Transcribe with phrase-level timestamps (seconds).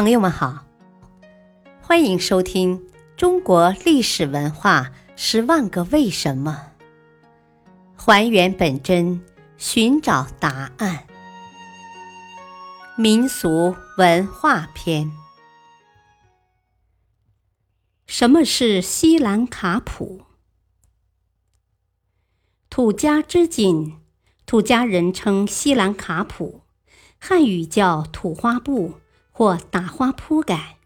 [0.00, 0.64] 朋友们好，
[1.82, 2.78] 欢迎收听
[3.18, 6.72] 《中国历史文化十万个为什么》，
[8.02, 9.22] 还原本真，
[9.58, 11.06] 寻找答案。
[12.96, 15.12] 民俗文化篇：
[18.06, 20.22] 什么是西兰卡普？
[22.70, 23.98] 土家织锦，
[24.46, 26.62] 土家人称西兰卡普，
[27.18, 28.99] 汉语叫土花布
[29.40, 30.76] 或打花铺盖。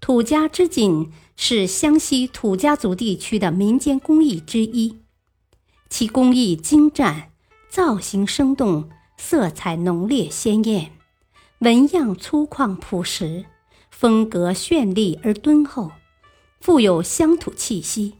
[0.00, 5.02] 土家织锦是湘西土家族地区的民间工艺之一，
[5.90, 7.32] 其工艺精湛，
[7.68, 8.88] 造型生动。
[9.18, 10.92] 色彩浓烈鲜艳，
[11.58, 13.44] 纹样粗犷朴实，
[13.90, 15.92] 风格绚丽而敦厚，
[16.60, 18.14] 富有乡土气息，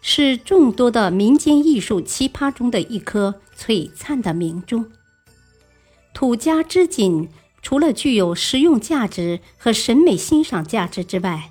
[0.00, 4.84] 是众多的民间艺术奇葩中的一颗璀璨的明珠。
[6.12, 7.28] 土家织锦
[7.62, 11.50] 除了具有实用价值和审美欣赏价值之外，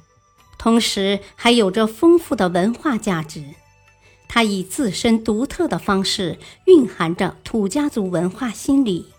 [0.58, 3.44] 同时还有着丰富的文化价值。
[4.30, 9.14] 它以自身独特的方式蕴含着土家族文化心理，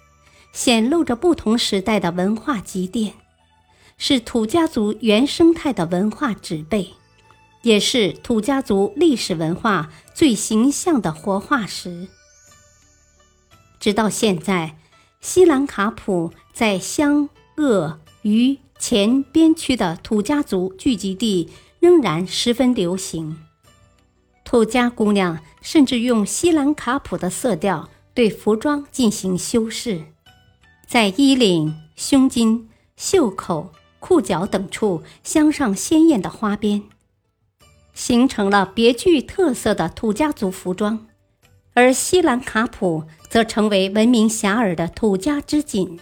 [0.52, 3.14] 显露着不同时代的文化积淀，
[3.96, 6.90] 是土家族原生态的文化植被，
[7.62, 12.08] 也是土家族历史文化最形象的活化石。
[13.80, 14.76] 直到现在，
[15.20, 23.36] 西兰卡普在湘鄂渝黔边区的土家族聚集地仍然十分流行。
[24.44, 30.04] 土家姑娘甚至用西兰卡普的色调对服装进行修饰，
[30.86, 36.84] 在衣领、胸襟、袖口、裤脚等处镶上鲜艳的花边，
[37.92, 41.07] 形成了别具特色的土家族服装。
[41.74, 45.98] 而西兰卡普则成为闻名遐迩的土家织锦，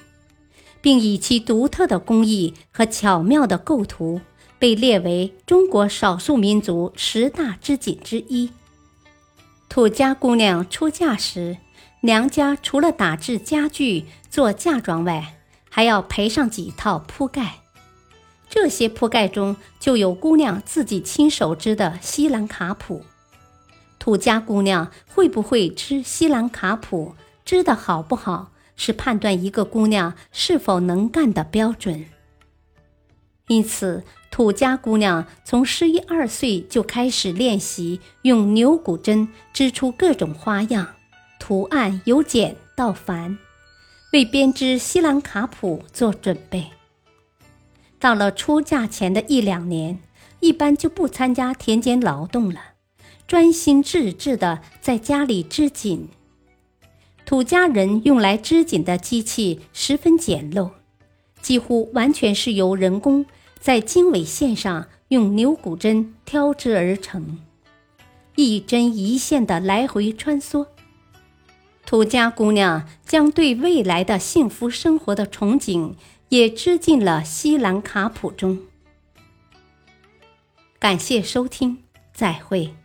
[0.81, 4.21] 并以其独特的工艺和巧妙的构图。
[4.59, 8.51] 被列为中国少数民族十大织锦之一。
[9.69, 11.59] 土家姑娘出嫁时，
[12.01, 15.35] 娘家除了打制家具做嫁妆外，
[15.69, 17.57] 还要陪上几套铺盖。
[18.49, 23.05] 这些铺盖中就有姑娘自己亲手织的西兰卡普。
[24.07, 32.07] 土家姑娘会不会织西兰卡普，织的好不好，是判断一个姑娘是否能干的标准。
[33.49, 34.05] 因此。
[34.31, 40.89] 土家姑娘从十一二岁就开始练习用牛骨针织出各种花样，
[41.41, 43.39] 图案由简到繁，
[44.13, 46.67] 为编织西兰卡普做准备。
[47.99, 49.99] 到了出嫁前的一两年，
[50.41, 52.61] 一般就不参加田间劳动了，
[53.27, 56.09] 专心致志地在家里织锦。
[57.25, 60.71] 土家人用来织锦的机器十分简陋，
[61.43, 63.27] 几乎完全是由人工。
[63.59, 67.41] 在经纬线上用牛骨针挑织而成，
[68.37, 70.69] 一针一线的来回穿梭。
[71.85, 75.95] 土家姑娘将对未来的幸福生活的憧憬
[76.29, 78.61] 也织进了西兰卡普中。
[80.79, 81.79] 感谢收听，
[82.13, 82.77] 再会。